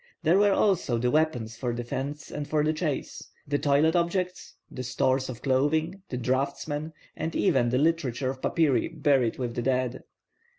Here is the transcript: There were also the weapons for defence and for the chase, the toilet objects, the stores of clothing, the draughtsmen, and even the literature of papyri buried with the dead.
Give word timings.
There 0.23 0.39
were 0.39 0.51
also 0.51 0.97
the 0.97 1.11
weapons 1.11 1.55
for 1.55 1.73
defence 1.73 2.31
and 2.31 2.47
for 2.47 2.63
the 2.63 2.73
chase, 2.73 3.29
the 3.47 3.59
toilet 3.59 3.95
objects, 3.95 4.55
the 4.71 4.81
stores 4.81 5.29
of 5.29 5.43
clothing, 5.43 6.01
the 6.09 6.17
draughtsmen, 6.17 6.93
and 7.15 7.35
even 7.35 7.69
the 7.69 7.77
literature 7.77 8.31
of 8.31 8.41
papyri 8.41 8.87
buried 8.87 9.37
with 9.37 9.53
the 9.53 9.61
dead. 9.61 10.03